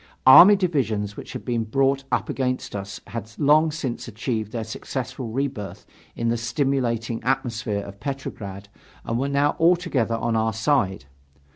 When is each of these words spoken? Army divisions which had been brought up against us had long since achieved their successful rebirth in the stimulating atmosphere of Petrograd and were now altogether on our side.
Army 0.25 0.55
divisions 0.55 1.15
which 1.15 1.33
had 1.33 1.45
been 1.45 1.63
brought 1.63 2.05
up 2.11 2.27
against 2.27 2.75
us 2.75 3.01
had 3.05 3.31
long 3.37 3.69
since 3.71 4.07
achieved 4.07 4.51
their 4.51 4.63
successful 4.63 5.27
rebirth 5.27 5.85
in 6.15 6.29
the 6.29 6.37
stimulating 6.37 7.23
atmosphere 7.23 7.83
of 7.83 7.99
Petrograd 7.99 8.67
and 9.05 9.19
were 9.19 9.29
now 9.29 9.55
altogether 9.59 10.15
on 10.15 10.35
our 10.35 10.53
side. 10.53 11.05